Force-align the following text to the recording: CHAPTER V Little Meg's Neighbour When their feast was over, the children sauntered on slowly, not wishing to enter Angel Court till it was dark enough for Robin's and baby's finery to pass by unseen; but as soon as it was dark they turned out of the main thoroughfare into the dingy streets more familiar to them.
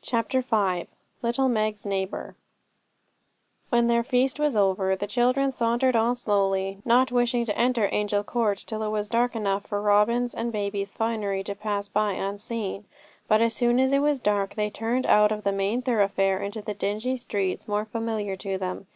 CHAPTER 0.00 0.40
V 0.40 0.86
Little 1.20 1.46
Meg's 1.50 1.84
Neighbour 1.84 2.36
When 3.68 3.86
their 3.86 4.02
feast 4.02 4.38
was 4.40 4.56
over, 4.56 4.96
the 4.96 5.06
children 5.06 5.50
sauntered 5.50 5.94
on 5.94 6.16
slowly, 6.16 6.78
not 6.86 7.12
wishing 7.12 7.44
to 7.44 7.54
enter 7.54 7.86
Angel 7.92 8.24
Court 8.24 8.56
till 8.66 8.82
it 8.82 8.88
was 8.88 9.08
dark 9.08 9.36
enough 9.36 9.66
for 9.66 9.82
Robin's 9.82 10.34
and 10.34 10.50
baby's 10.50 10.96
finery 10.96 11.42
to 11.44 11.54
pass 11.54 11.86
by 11.86 12.12
unseen; 12.12 12.86
but 13.28 13.42
as 13.42 13.52
soon 13.54 13.78
as 13.78 13.92
it 13.92 13.98
was 13.98 14.20
dark 14.20 14.54
they 14.54 14.70
turned 14.70 15.04
out 15.04 15.30
of 15.30 15.44
the 15.44 15.52
main 15.52 15.82
thoroughfare 15.82 16.38
into 16.42 16.62
the 16.62 16.72
dingy 16.72 17.18
streets 17.18 17.68
more 17.68 17.84
familiar 17.84 18.36
to 18.36 18.56
them. 18.56 18.86